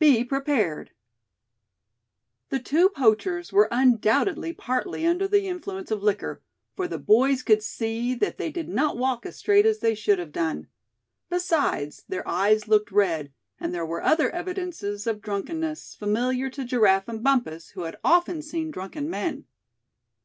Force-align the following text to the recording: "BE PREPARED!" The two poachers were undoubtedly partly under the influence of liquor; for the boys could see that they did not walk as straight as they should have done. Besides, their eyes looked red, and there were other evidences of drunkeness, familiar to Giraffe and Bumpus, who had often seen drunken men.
"BE 0.00 0.24
PREPARED!" 0.24 0.90
The 2.48 2.58
two 2.58 2.88
poachers 2.88 3.52
were 3.52 3.68
undoubtedly 3.70 4.52
partly 4.52 5.06
under 5.06 5.28
the 5.28 5.46
influence 5.46 5.92
of 5.92 6.02
liquor; 6.02 6.42
for 6.74 6.88
the 6.88 6.98
boys 6.98 7.44
could 7.44 7.62
see 7.62 8.12
that 8.16 8.36
they 8.36 8.50
did 8.50 8.68
not 8.68 8.98
walk 8.98 9.24
as 9.24 9.36
straight 9.36 9.64
as 9.64 9.78
they 9.78 9.94
should 9.94 10.18
have 10.18 10.32
done. 10.32 10.66
Besides, 11.30 12.02
their 12.08 12.26
eyes 12.26 12.66
looked 12.66 12.90
red, 12.90 13.32
and 13.60 13.72
there 13.72 13.86
were 13.86 14.02
other 14.02 14.28
evidences 14.28 15.06
of 15.06 15.22
drunkeness, 15.22 15.94
familiar 15.94 16.50
to 16.50 16.64
Giraffe 16.64 17.06
and 17.06 17.22
Bumpus, 17.22 17.68
who 17.70 17.82
had 17.82 17.94
often 18.02 18.42
seen 18.42 18.72
drunken 18.72 19.08
men. 19.08 19.44